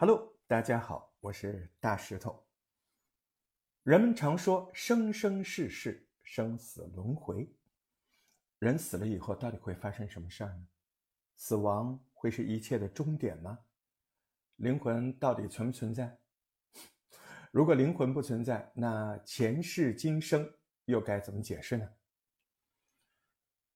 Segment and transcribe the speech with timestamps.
[0.00, 2.42] Hello，大家好，我是大石头。
[3.82, 7.54] 人们常说生生世世，生死轮回。
[8.60, 10.66] 人死了以后，到底会发生什么事儿呢？
[11.36, 13.58] 死亡会是一切的终点吗？
[14.56, 16.18] 灵魂到底存不存在？
[17.52, 20.50] 如果灵魂不存在，那前世今生
[20.86, 21.92] 又该怎么解释呢？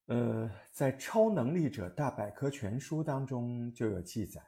[0.07, 4.43] 呃，在《超能力者大百科全书》当中就有记载，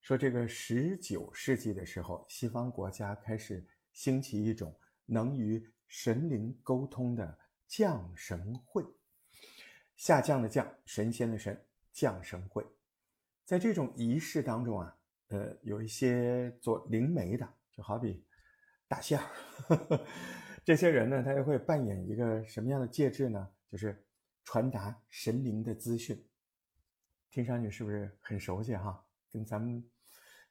[0.00, 8.84] 说这个十九世纪的时候，西方国家开始兴起一种能与神灵沟通的降神会，
[9.96, 12.66] 下降的降，神仙的神，降神会。
[13.44, 14.96] 在这种仪式当中啊，
[15.28, 18.24] 呃，有一些做灵媒的，就好比
[18.88, 19.26] 大仙儿，
[20.64, 23.48] 这些人呢，他就会扮演一个什么样的介质呢？
[23.68, 24.04] 就是
[24.44, 26.26] 传达神灵的资讯，
[27.30, 29.04] 听上去是不是很熟悉哈？
[29.32, 29.90] 跟咱们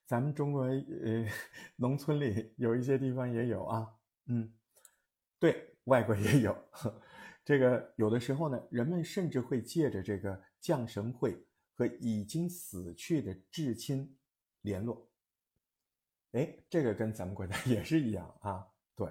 [0.05, 1.25] 咱们中国呃
[1.75, 3.95] 农村里有一些地方也有啊，
[4.25, 4.53] 嗯，
[5.39, 6.55] 对外国也有。
[7.43, 14.17] 这个有的时候呢，人们甚至会借着这个降神会和已经死去的至亲
[14.61, 15.09] 联络。
[16.33, 19.09] 哎，这个跟咱们国家 也是一样啊，对。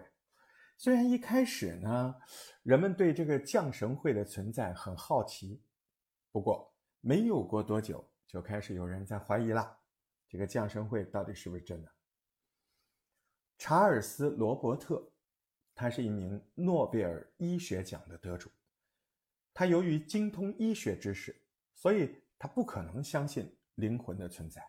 [0.77, 2.15] 虽然一开始呢，
[2.62, 5.61] 人们对这个降神会的存在很好奇，
[6.31, 9.77] 不过没有过多久，就开始有人在怀疑了，
[10.29, 11.91] 这个降神会到底是不是真的？
[13.59, 15.11] 查尔斯·罗伯特，
[15.75, 18.49] 他是一名诺贝尔医学奖的得主，
[19.53, 21.34] 他由于精通医学知识，
[21.75, 24.65] 所以他不可能相信灵魂的存在，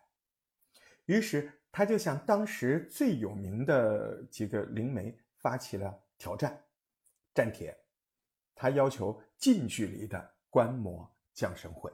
[1.04, 5.16] 于是他就向当时最有名的几个灵媒。
[5.42, 6.62] 发起了挑战，
[7.32, 7.74] 战帖，
[8.54, 11.90] 他要求近距离的观摩降神会。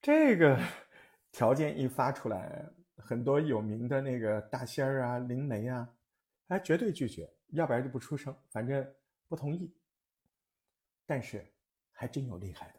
[0.00, 0.58] 这个
[1.32, 2.64] 条件一发出来，
[2.96, 5.88] 很多有名的那个大仙儿啊、灵媒啊，
[6.48, 8.94] 哎，绝对拒绝，要不然就不出声，反正
[9.26, 9.74] 不同意。
[11.04, 11.44] 但是
[11.92, 12.74] 还真有厉害的，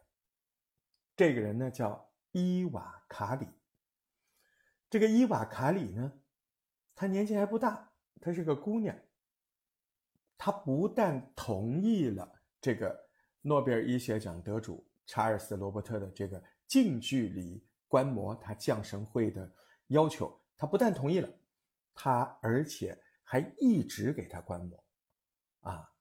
[1.16, 3.46] 这个人呢叫伊瓦卡里。
[4.88, 6.12] 这个伊瓦卡里呢，
[6.94, 7.88] 他年纪还不大。
[8.22, 8.94] 她是个姑娘，
[10.36, 12.30] 她不但同意了
[12.60, 13.08] 这个
[13.40, 19.52] 诺贝尔医学奖得主查尔斯·罗伯特的这个近距离观摩他降神会的
[19.88, 21.28] 要求，他不但同意了，
[21.92, 24.84] 他而且还一直给他观摩，
[25.62, 25.92] 啊，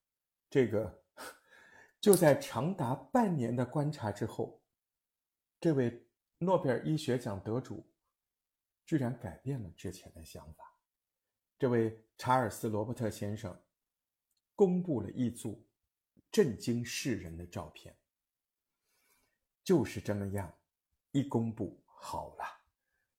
[0.48, 1.04] 这个
[2.00, 4.62] 就在长达半年的观察之后，
[5.60, 7.92] 这位诺贝尔医学奖得主
[8.86, 10.78] 居然改变了之前的想法。
[11.58, 13.60] 这位查尔斯·罗伯特先生
[14.54, 15.68] 公布了一组
[16.32, 17.98] 震惊世人的照片。
[19.64, 20.52] 就是这么样，
[21.12, 22.46] 一公布好了，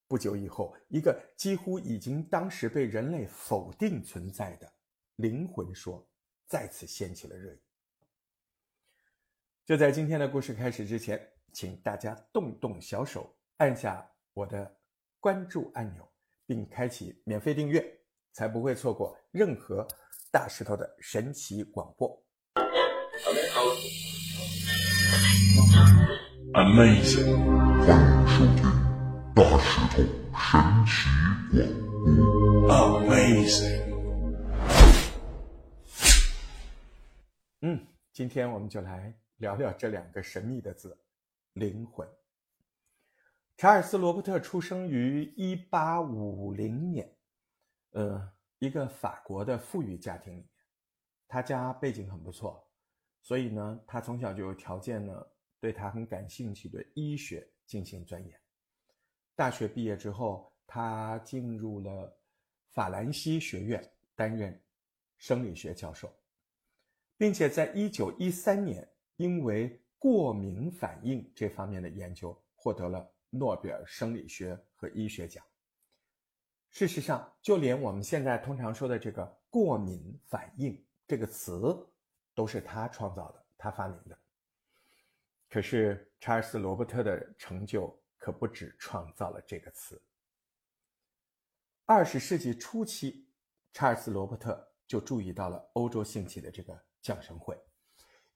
[0.07, 4.71] 不久以后，一个几乎已经当时被人类否定存在的
[5.15, 6.07] 灵魂说
[6.47, 7.59] 再次掀起了热议。
[9.65, 14.79] 就在今天的故事开始之前，请大家动动小手，按下我的
[15.19, 16.07] 关注按钮，
[16.45, 17.97] 并开启免费订阅。
[18.33, 19.85] 才不会错过任何
[20.31, 22.23] 大石头的神奇广播。
[26.53, 27.47] Amazing，
[27.85, 28.65] 欢迎收听
[29.33, 29.95] 大石头
[30.37, 30.91] 神奇
[31.55, 31.63] 广播。
[32.67, 33.79] Amazing，
[37.61, 40.97] 嗯，今天我们就来聊聊这两个神秘的字——
[41.55, 42.05] 灵魂。
[43.55, 47.09] 查尔斯·罗伯特出生于一八五零年。
[47.91, 48.29] 呃，
[48.59, 50.49] 一个法国的富裕家庭里面，
[51.29, 52.61] 他家背景很不错，
[53.21, 55.25] 所以呢，他从小就有条件呢，
[55.61, 58.37] 对他很感兴趣的医学进行钻研。
[59.35, 62.13] 大学毕业之后，他进入了
[62.71, 64.59] 法兰西学院担任
[65.17, 66.11] 生理学教授，
[67.15, 68.85] 并且在一九一三年，
[69.17, 75.45] 因为过敏反应这方面的研究，获得了诺贝尔生理学和医学奖。
[76.71, 81.87] 事实上，就连我们现在通常说的这个“过敏反应”这个词，
[82.33, 84.17] 都是他创造的，他发明的。
[85.51, 90.01] 可是，查尔斯·罗伯特的成就可不止创造了这个词。
[91.85, 93.27] 二十世纪初期，
[93.73, 97.61] 查尔斯·罗伯特就注意到了欧洲兴起的这个降神会，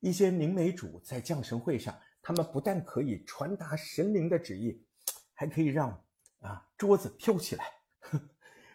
[0.01, 4.85] 一些灵媒主在降神会上，他们不但可以传达神灵的旨意，
[5.33, 6.05] 还可以让
[6.41, 7.65] 啊桌子飘起来。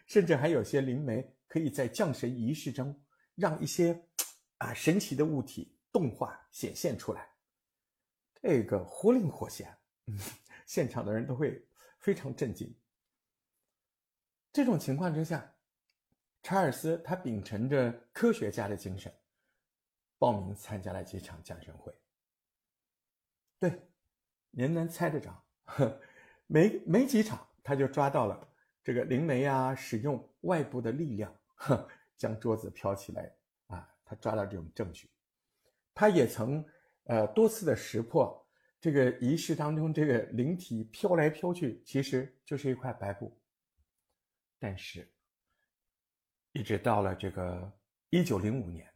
[0.06, 3.04] 甚至还有些灵媒可以在降神仪式中
[3.34, 4.08] 让一些
[4.56, 7.29] 啊神奇的物体动画显现出来，
[8.42, 9.76] 这个活灵活现，
[10.66, 11.64] 现场的人都会
[11.98, 12.74] 非常震惊。
[14.52, 15.54] 这种情况之下，
[16.42, 19.14] 查尔斯他秉承着科学家的精神，
[20.18, 21.94] 报名参加了几场降生会。
[23.58, 23.88] 对，
[24.50, 25.44] 您能猜得着？
[26.46, 28.48] 没没几场，他就抓到了
[28.82, 31.32] 这个灵媒啊，使用外部的力量，
[32.16, 33.32] 将桌子飘起来
[33.66, 35.08] 啊，他抓到这种证据。
[35.94, 36.64] 他也曾
[37.04, 38.46] 呃多次的识破
[38.80, 43.38] 这个仪式当中这个灵体飘来飘去，其实就是一块白布。
[44.58, 45.10] 但是，
[46.52, 47.72] 一直到了这个
[48.10, 48.92] 一九零五年，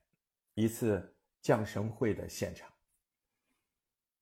[0.55, 2.71] 一次降神会的现场，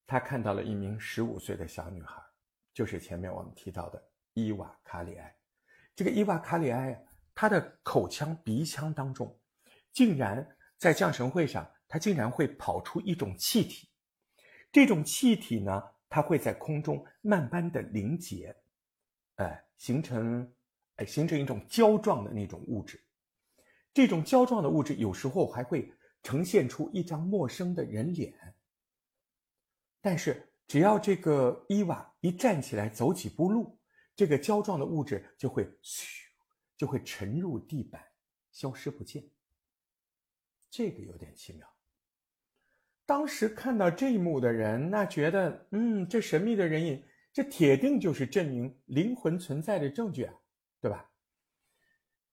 [0.07, 2.23] 他看到了一名十五岁的小女孩，
[2.73, 5.37] 就是前面我们提到的伊娃卡里埃。
[5.95, 9.39] 这个伊娃卡里埃，她的口腔、鼻腔当中，
[9.93, 13.87] 竟然在降神会上，它竟然会跑出一种气体。
[14.73, 18.57] 这种气体呢，它会在空中慢慢的凝结，
[19.35, 20.51] 哎，形成。
[20.97, 23.03] 哎，形成一种胶状的那种物质，
[23.95, 25.91] 这种胶状的物质有时候还会
[26.23, 28.55] 呈现出一张陌生的人脸。
[30.03, 33.79] 但是，只要这个伊娃一站起来走几步路，
[34.15, 36.05] 这个胶状的物质就会咻，
[36.77, 38.05] 就会沉入地板，
[38.51, 39.25] 消失不见。
[40.69, 41.72] 这个有点奇妙。
[43.07, 50.35] 当时看到这一幕的人，那觉得，嗯，这神秘的人影，这铁定就是证明灵魂存在的证据啊。
[50.81, 51.09] 对吧？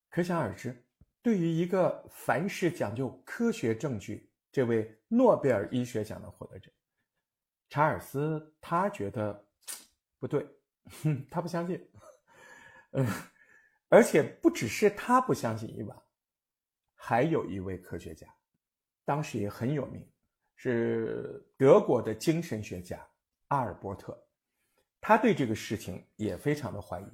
[0.10, 0.83] 可想而知，
[1.21, 6.71] 对于一个凡事讲究科学证据，这位诺贝尔医学奖的获得者
[7.69, 9.48] 查尔斯，他觉得
[10.18, 10.44] 不对，
[11.30, 11.88] 他不相信。
[12.94, 13.06] 嗯，
[13.89, 16.04] 而且不只是他不相信伊娃，
[16.95, 18.27] 还有一位科学家，
[19.06, 20.04] 当时也很有名，
[20.62, 23.00] 是德国的精神学家
[23.48, 24.22] 阿尔伯特，
[25.00, 27.06] 他对这个事情也非常的怀疑。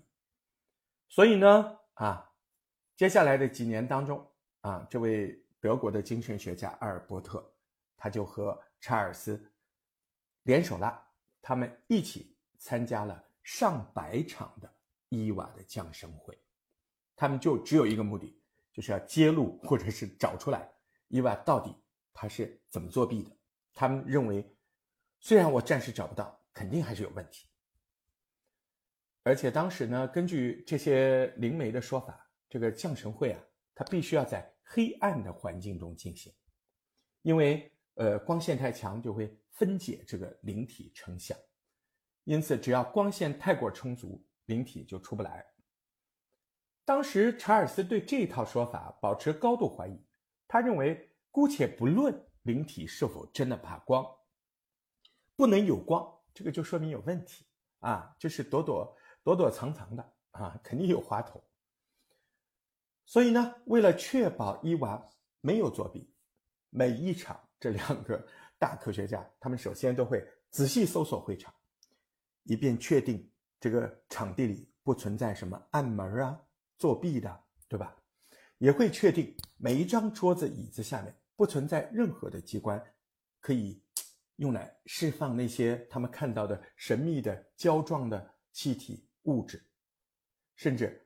[1.07, 2.27] 所以呢，啊，
[2.95, 4.27] 接下来的几年当中，
[4.61, 7.47] 啊，这位德国的精神学家阿尔伯特，
[7.95, 9.39] 他就和查尔斯
[10.41, 10.99] 联手了，
[11.39, 14.67] 他们一起参加了上百场的
[15.09, 16.35] 伊娃的降生会，
[17.15, 18.41] 他们就只有一个目的，
[18.73, 20.67] 就是要揭露或者是找出来
[21.09, 21.75] 伊娃到底
[22.15, 23.29] 他是怎么作弊的。
[23.73, 24.57] 他们认为，
[25.19, 27.47] 虽然我暂时找不到，肯定还是有问题。
[29.23, 36.33] 而且当时呢，根据这些灵媒的说法，这个降神会啊，它必须要在黑暗的环境中进行，
[37.23, 41.37] 因为呃光线太强就会分解这个灵体成像，
[42.23, 45.45] 因此只要光线太过充足，灵体就出不来。
[46.85, 49.99] 当时查尔斯对这套说法保持高度怀疑，
[50.47, 54.05] 他认为姑且不论灵体是否真的怕光，
[55.35, 57.45] 不能有光，这个就说明有问题
[57.79, 58.95] 啊，就是躲躲。
[59.21, 61.43] 躲躲藏藏的啊，肯定有花头。
[63.05, 65.05] 所以呢，为了确保伊娃
[65.41, 66.09] 没有作弊，
[66.69, 68.25] 每一场这两个
[68.57, 71.53] 大科学家，他们首先都会仔细搜索会场，
[72.43, 73.29] 以便确定
[73.59, 76.39] 这个场地里不存在什么暗门啊、
[76.77, 77.93] 作弊的，对吧？
[78.59, 82.83] 也会确定每一张桌子、椅子下面不存在任何的机关，
[83.39, 83.81] 可以
[84.37, 89.07] 用来释放那些他们看到的神秘的胶状的气体。
[89.25, 89.59] 物质，
[90.55, 91.03] 甚至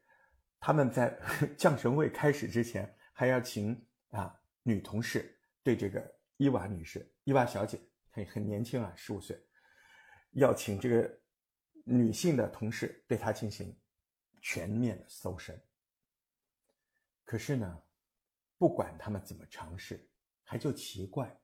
[0.60, 1.18] 他们在
[1.58, 9.42] 降神会开始之前，还要请啊女同事对这个伊娃女士、伊娃小姐，很很年轻啊，十五岁，
[10.32, 11.18] 要请这个
[11.86, 13.74] 女性的同事对她进行
[14.42, 15.58] 全面的搜身。
[17.24, 17.82] 可是呢，
[18.58, 20.06] 不管他们怎么尝试，
[20.50, 21.40] 还就奇怪，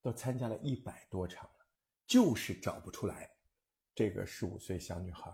[0.00, 1.66] 都参加了一百多场了，
[2.06, 3.30] 就是找不出来
[3.94, 5.30] 这个十五岁小女孩。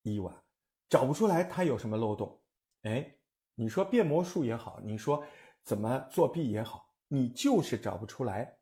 [0.00, 0.42] 伊娃
[0.88, 2.42] 找不出来她有什么漏洞，
[2.84, 3.14] 哎，
[3.54, 5.22] 你说变魔术也好，你说
[5.64, 8.58] 怎么作弊也好，你就是找不出来，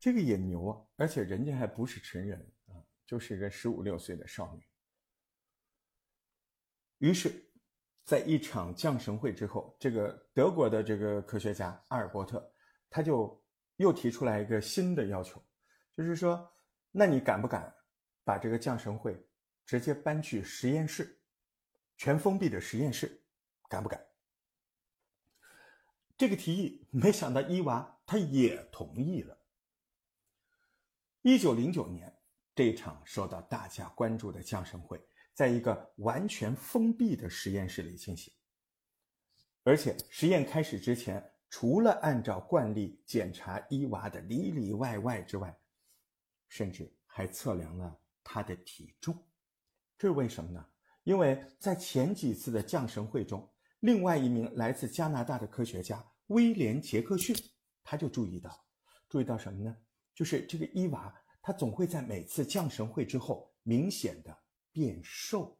[0.00, 0.84] 这个也牛啊！
[0.96, 2.74] 而且人家还不是成人啊，
[3.06, 4.66] 就是一个十五六岁的少女。
[6.98, 7.32] 于是，
[8.02, 12.52] 在一场降神会之后，这个德国的这个科学家阿尔伯特，
[12.90, 13.42] 他就
[13.76, 15.42] 又提出来一个新的要求，
[15.96, 16.50] 就是说，
[16.90, 17.74] 那你敢不敢
[18.24, 19.24] 把这个降神会？
[19.66, 21.20] 直接搬去实验室，
[21.98, 23.22] 全封闭的实验室，
[23.68, 24.02] 敢不敢？
[26.16, 29.38] 这个提议，没想到伊娃他也同意了。
[31.20, 32.18] 一九零九年，
[32.54, 34.98] 这一场受到大家关注的降神会，
[35.34, 38.32] 在一个完全封闭的实验室里进行，
[39.64, 45.58] 而且实验开始之前，除了按照惯例检查伊娃的里里外外之外，
[46.48, 49.16] 甚至还测量了她的体重。
[49.96, 50.64] 这是为什么呢？
[51.04, 53.50] 因为在前几次的降神会中，
[53.80, 57.34] 另外一名来自加拿大的科学家威廉·杰克逊，
[57.82, 58.64] 他就注意到，
[59.08, 59.74] 注意到什么呢？
[60.14, 61.12] 就是这个伊娃，
[61.42, 64.38] 她总会在每次降神会之后明显的
[64.70, 65.57] 变瘦。